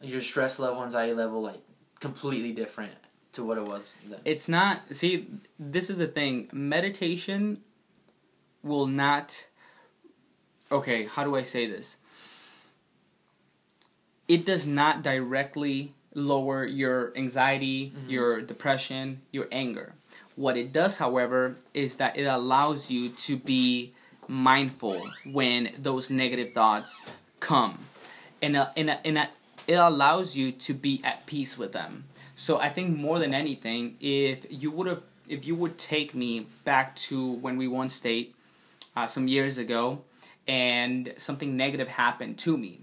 [0.00, 1.60] your stress level, anxiety level, like
[1.98, 2.94] completely different
[3.32, 4.20] to what it was then?
[4.24, 4.82] It's not.
[4.92, 5.26] See,
[5.58, 6.48] this is the thing.
[6.52, 7.62] Meditation
[8.62, 9.46] will not
[10.70, 11.96] okay, how do I say this?
[14.28, 18.10] It does not directly lower your anxiety, Mhm.
[18.10, 19.94] your depression, your anger.
[20.36, 23.92] What it does, however, is that it allows you to be
[24.28, 27.00] mindful when those negative thoughts
[27.40, 27.78] come.
[28.40, 29.26] And, uh, and, uh, and uh,
[29.66, 32.04] it allows you to be at peace with them.
[32.34, 36.46] So I think more than anything, if you would have, if you would take me
[36.64, 38.34] back to when we won state
[38.96, 40.02] uh, some years ago,
[40.50, 42.80] and something negative happened to me,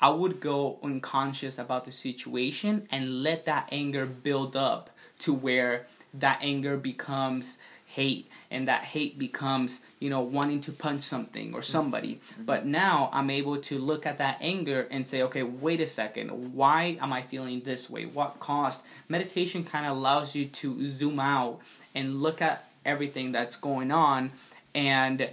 [0.00, 4.88] I would go unconscious about the situation and let that anger build up
[5.20, 11.02] to where that anger becomes hate and that hate becomes you know wanting to punch
[11.02, 12.14] something or somebody.
[12.14, 12.44] Mm-hmm.
[12.44, 16.54] but now i'm able to look at that anger and say okay wait a second.
[16.54, 18.06] Why am i feeling this way?
[18.06, 18.82] What caused?
[19.08, 21.60] Meditation kind of allows you to zoom out
[21.94, 24.30] and look at everything that's going on.
[24.74, 25.30] And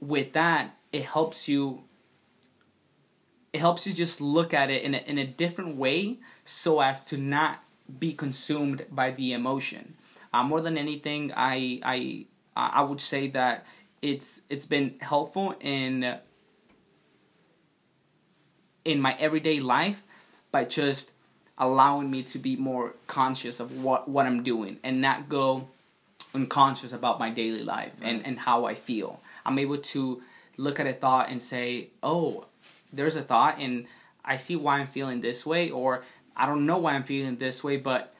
[0.00, 1.82] with that it helps you
[3.52, 7.04] it helps you just look at it in a, in a different way so as
[7.04, 7.62] to not
[7.98, 9.94] be consumed by the emotion
[10.34, 12.26] uh, more than anything, I I
[12.56, 13.64] I would say that
[14.02, 16.18] it's it's been helpful in
[18.84, 20.02] in my everyday life
[20.50, 21.12] by just
[21.56, 25.68] allowing me to be more conscious of what what I'm doing and not go
[26.34, 29.20] unconscious about my daily life and and how I feel.
[29.46, 30.20] I'm able to
[30.56, 32.46] look at a thought and say, "Oh,
[32.92, 33.86] there's a thought and
[34.24, 36.04] I see why I'm feeling this way or
[36.36, 38.14] I don't know why I'm feeling this way, but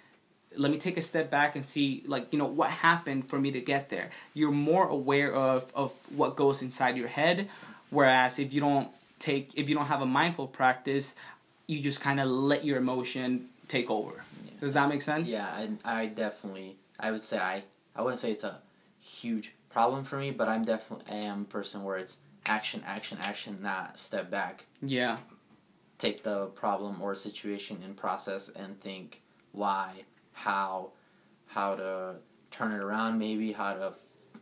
[0.57, 3.51] let me take a step back and see like you know what happened for me
[3.53, 4.11] to get there.
[4.35, 7.49] You're more aware of of what goes inside your head
[7.91, 11.15] whereas if you don't take if you don't have a mindful practice
[11.67, 14.23] you just kind of let your emotion take over.
[14.45, 14.51] Yeah.
[14.61, 15.29] does that make sense?
[15.29, 15.47] Yeah
[15.85, 17.63] I, I definitely i would say i
[17.97, 18.59] i wouldn't say it's a
[19.01, 23.19] huge problem for me but i'm definitely I am a person where it's action action
[23.23, 25.19] action not step back yeah
[25.99, 30.91] take the problem or situation and process and think why how
[31.47, 32.17] how to
[32.55, 33.93] turn it around, maybe how to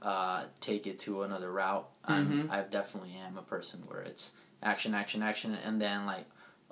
[0.02, 1.88] uh, take it to another route.
[2.08, 2.50] Mm-hmm.
[2.50, 6.26] I definitely am a person where it's action, action, action, and then like,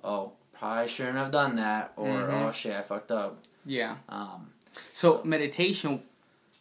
[0.04, 2.34] oh, probably shouldn't have done that, or mm-hmm.
[2.34, 3.42] oh shit, I fucked up.
[3.64, 3.96] Yeah.
[4.08, 4.50] Um,
[4.92, 6.02] so, so meditation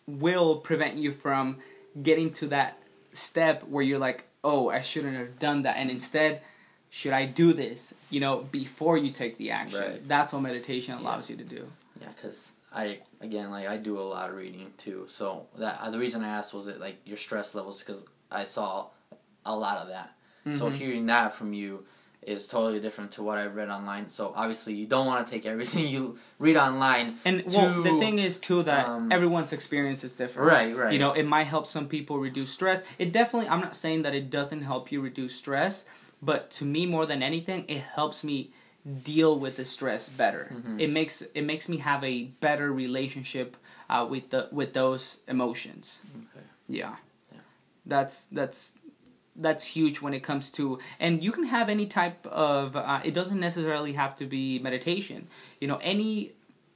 [0.08, 1.58] will prevent you from
[2.02, 2.78] getting to that
[3.12, 6.42] step where you're like, oh, I shouldn't have done that, and instead
[6.90, 7.94] should I do this?
[8.10, 9.80] You know, before you take the action.
[9.80, 10.08] Right.
[10.08, 11.38] That's what meditation allows yeah.
[11.38, 11.68] you to do.
[12.02, 15.06] Yeah, because I again like I do a lot of reading too.
[15.08, 18.88] So that the reason I asked was it like your stress levels because I saw
[19.46, 20.16] a lot of that.
[20.46, 20.58] Mm-hmm.
[20.58, 21.86] So hearing that from you
[22.22, 24.10] is totally different to what I've read online.
[24.10, 27.18] So obviously you don't want to take everything you read online.
[27.26, 30.52] And to, well, the thing is too that um, everyone's experience is different.
[30.52, 30.94] Right, right.
[30.94, 32.84] You know, it might help some people reduce stress.
[32.98, 33.50] It definitely.
[33.50, 35.86] I'm not saying that it doesn't help you reduce stress,
[36.22, 38.52] but to me more than anything, it helps me
[39.04, 40.50] deal with the stress better.
[40.52, 40.80] Mm-hmm.
[40.80, 43.56] It makes it makes me have a better relationship
[43.90, 46.00] uh, with the with those emotions.
[46.18, 46.46] Okay.
[46.68, 46.96] Yeah.
[47.32, 47.40] yeah.
[47.86, 48.76] That's that's
[49.40, 53.14] that's huge when it comes to and you can have any type of uh, it
[53.14, 55.28] doesn't necessarily have to be meditation.
[55.60, 56.34] You know any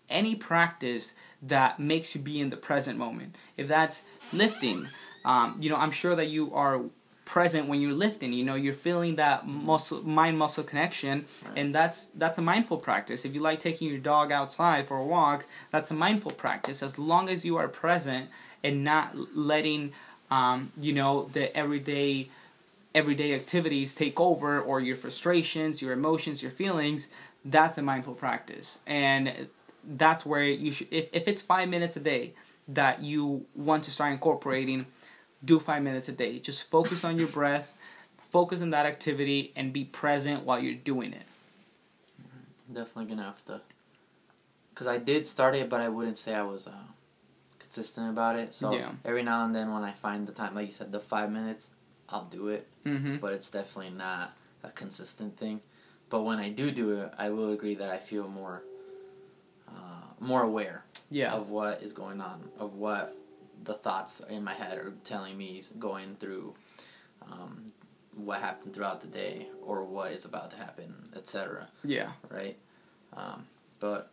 [0.10, 3.36] any practice that makes you be in the present moment.
[3.58, 4.88] If that's lifting
[5.26, 6.82] um, you know i'm sure that you are
[7.26, 12.10] present when you're lifting you know you're feeling that muscle mind muscle connection and that's
[12.10, 13.24] that's a mindful practice.
[13.24, 16.84] If you like taking your dog outside for a walk that's a mindful practice.
[16.84, 18.30] As long as you are present
[18.64, 19.94] and not letting
[20.30, 22.30] um, you know the everyday
[22.96, 27.10] everyday activities take over or your frustrations your emotions your feelings
[27.46, 29.48] that's a mindful practice and
[29.96, 32.34] that's where you should if, if it's five minutes a day
[32.68, 34.86] that you want to start incorporating
[35.44, 36.40] do five minutes a day.
[36.40, 37.76] Just focus on your breath,
[38.30, 41.24] focus on that activity, and be present while you're doing it.
[42.72, 43.62] Definitely gonna have to.
[44.70, 46.72] Because I did start it, but I wouldn't say I was uh,
[47.60, 48.54] consistent about it.
[48.56, 48.92] So yeah.
[49.06, 51.70] every now and then, when I find the time, like you said, the five minutes,
[52.10, 52.68] I'll do it.
[52.86, 53.18] Mm-hmm.
[53.18, 55.62] But it's definitely not a consistent thing.
[56.10, 58.64] But when I do do it, I will agree that I feel more,
[59.68, 61.34] uh, more aware yeah.
[61.34, 63.16] of what is going on, of what
[63.64, 66.54] the thoughts in my head are telling me going through
[67.24, 67.72] um,
[68.16, 71.68] what happened throughout the day or what is about to happen, etc.
[71.84, 72.12] Yeah.
[72.30, 72.58] Right.
[73.16, 73.48] Um,
[73.80, 74.12] but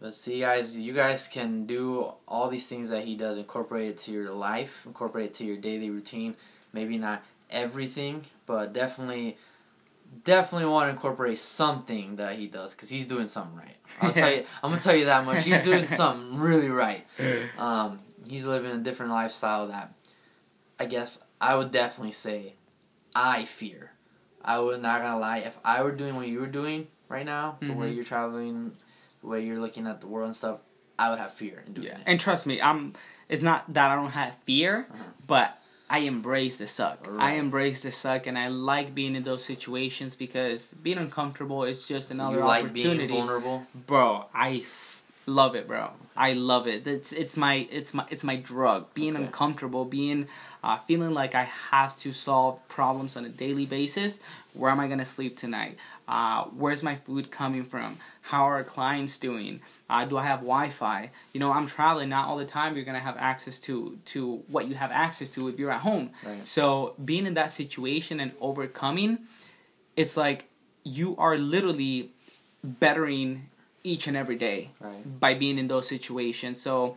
[0.00, 3.38] but see, guys, you guys can do all these things that he does.
[3.38, 4.82] Incorporate it to your life.
[4.86, 6.36] Incorporate it to your daily routine.
[6.76, 9.38] Maybe not everything, but definitely
[10.24, 13.76] definitely want to incorporate something that he does because he's doing something right.
[14.00, 15.44] I'll tell you, I'm gonna tell you that much.
[15.44, 17.06] He's doing something really right.
[17.56, 19.94] Um, he's living a different lifestyle that
[20.78, 22.52] I guess I would definitely say
[23.14, 23.92] I fear.
[24.44, 25.38] I would not gonna lie.
[25.38, 27.96] If I were doing what you were doing right now, the way Mhm.
[27.96, 28.76] you're traveling,
[29.22, 30.60] the way you're looking at the world and stuff,
[30.98, 32.02] I would have fear in doing Yeah, it.
[32.04, 32.92] and trust me, I'm.
[33.30, 35.02] It's not that I don't have fear, Uh-huh.
[35.26, 35.58] but
[35.88, 37.06] I embrace the suck.
[37.18, 41.86] I embrace the suck, and I like being in those situations because being uncomfortable is
[41.86, 43.14] just another you like being opportunity.
[43.16, 43.66] vulnerable.
[43.86, 45.90] bro, I f- love it, bro.
[46.16, 46.86] I love it.
[46.86, 48.92] It's it's my it's my it's my drug.
[48.94, 49.26] Being Okay.
[49.26, 50.26] uncomfortable, being
[50.64, 54.18] uh, feeling like I have to solve problems on a daily basis.
[54.54, 55.76] Where am I gonna sleep tonight?
[56.08, 57.96] Uh, where's my food coming from?
[58.22, 59.60] How are clients doing?
[59.90, 61.10] Uh, do I have Wi-Fi?
[61.32, 62.08] You know, I'm traveling.
[62.10, 65.48] Not all the time you're gonna have access to to what you have access to
[65.48, 66.10] if you're at home.
[66.24, 66.46] Right.
[66.46, 69.20] So being in that situation and overcoming,
[69.96, 70.48] it's like
[70.84, 72.10] you are literally
[72.62, 73.48] bettering
[73.82, 75.20] each and every day Right.
[75.20, 76.60] by being in those situations.
[76.60, 76.96] So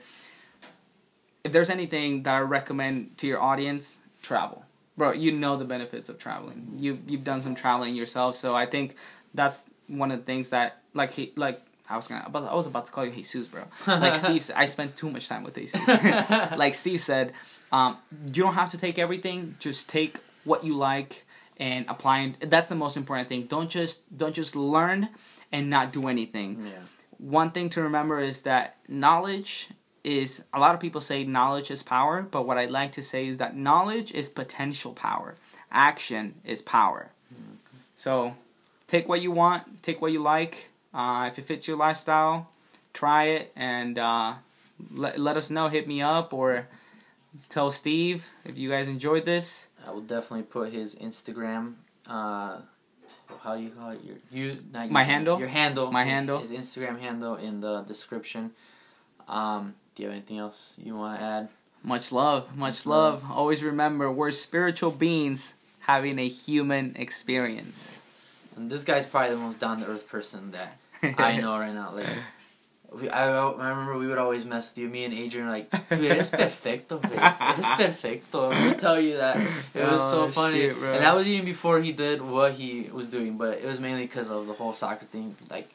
[1.44, 4.66] if there's anything that I recommend to your audience, travel.
[5.00, 6.74] Bro, you know the benefits of traveling.
[6.76, 8.96] You you've done some traveling yourself, so I think
[9.34, 12.86] that's one of the things that like he like I was gonna I was about
[12.88, 13.64] to call you Jesus, bro.
[13.88, 15.88] Like Steve said, I spent too much time with Jesus.
[16.58, 17.32] like Steve said,
[17.72, 19.56] um, you don't have to take everything.
[19.60, 21.26] Just take what you like
[21.56, 22.34] and apply.
[22.42, 22.50] it.
[22.50, 23.44] That's the most important thing.
[23.44, 25.08] Don't just don't just learn
[25.54, 26.68] and not do anything.
[26.68, 26.74] Yeah.
[27.20, 29.70] One thing to remember is that knowledge
[30.04, 33.28] is a lot of people say knowledge is power, but what I'd like to say
[33.28, 35.36] is that knowledge is potential power.
[35.72, 37.12] Action is power.
[37.96, 38.36] So
[38.88, 40.70] take what you want, take what you like.
[40.94, 42.50] Uh, if it fits your lifestyle,
[42.94, 44.34] try it and uh,
[44.92, 45.68] let, let us know.
[45.68, 46.68] Hit me up or
[47.50, 49.68] tell Steve if you guys enjoyed this.
[49.86, 51.76] I will definitely put his Instagram.
[52.08, 52.60] Uh,
[53.44, 54.00] how do you call it?
[54.04, 55.40] Your you not My handle?
[55.40, 55.92] Your handle.
[55.92, 56.40] My handle.
[56.40, 58.52] His Instagram handle in the description.
[59.28, 61.50] Um, do you have anything else you want to add?
[61.84, 63.22] Much love, much love.
[63.24, 63.32] love.
[63.38, 68.00] Always remember, we're spiritual beings having a human experience.
[68.56, 70.78] And this guy's probably the most down to earth person that
[71.20, 71.92] I know right now.
[71.94, 72.08] Like,
[72.94, 74.88] we, I, I remember we would always mess with you.
[74.90, 77.58] Me and Adrian were like, dude, eres perfecto, güey.
[77.58, 78.50] Eres perfecto.
[78.52, 79.36] We would tell you that.
[79.74, 80.60] It was so Oh, funny.
[80.62, 83.82] shit, and that was even before he did what he was doing, but it was
[83.82, 85.36] mainly because of the whole soccer thing.
[85.50, 85.70] Like,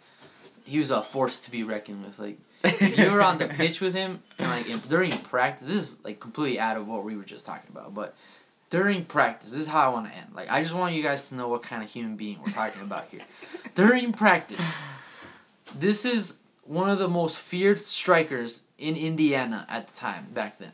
[0.65, 2.19] he was a force to be reckoned with.
[2.19, 5.77] Like, if you were on the pitch with him, and like in, during practice, this
[5.77, 8.15] is like completely out of what we were just talking about, but
[8.71, 10.29] during practice, this is how I want to end.
[10.35, 12.83] Like, I just want you guys to know what kind of human being we're talking
[12.83, 13.21] about here.
[13.77, 14.83] during practice,
[15.79, 16.35] this is
[16.65, 20.73] one of the most feared strikers in Indiana at the time back then.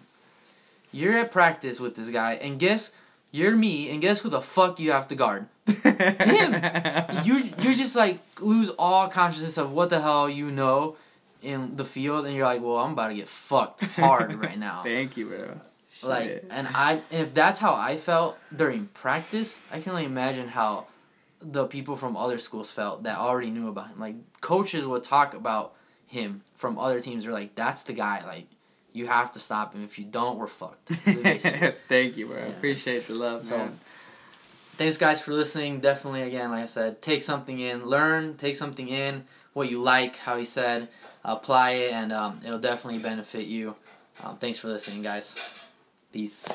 [0.92, 2.90] You're at practice with this guy, and guess
[3.32, 5.46] you're me, and guess who the fuck you have to guard?
[5.70, 7.24] Him.
[7.24, 10.96] You you're just like lose all consciousness of what the hell you know
[11.42, 14.82] in the field, and you're like, well, I'm about to get fucked hard right now.
[14.84, 15.60] Thank you, bro.
[16.02, 16.46] Like, Shit.
[16.50, 20.86] and I, and if that's how I felt during practice, I can only imagine how
[21.42, 23.98] the people from other schools felt that already knew about him.
[24.00, 25.74] Like, coaches would talk about
[26.06, 27.24] him from other teams.
[27.24, 28.24] They're like, "That's the guy.
[28.26, 28.46] Like,
[28.92, 29.84] you have to stop him.
[29.84, 32.36] If you don't, we're fucked." Thank you, bro.
[32.38, 32.46] Yeah.
[32.46, 33.70] Appreciate the love, So.
[34.80, 35.80] Thanks, guys, for listening.
[35.80, 40.16] Definitely, again, like I said, take something in, learn, take something in, what you like,
[40.16, 40.88] how he said,
[41.22, 43.74] apply it, and um, it'll definitely benefit you.
[44.24, 45.36] Um, thanks for listening, guys.
[46.10, 46.48] Peace.